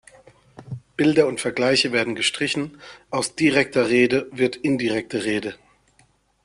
[0.97, 5.55] Bilder und Vergleiche werden gestrichen, aus direkter Rede wird indirekte Rede.